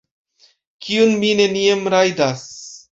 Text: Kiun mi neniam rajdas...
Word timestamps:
Kiun 0.87 1.15
mi 1.25 1.31
neniam 1.43 1.87
rajdas... 1.97 2.47